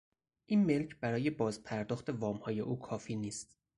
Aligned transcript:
این 0.45 0.65
ملک 0.65 0.99
برای 0.99 1.29
بازپرداخت 1.29 2.09
وامهای 2.09 2.59
او 2.59 2.79
کافی 2.79 3.15
نیست. 3.15 3.57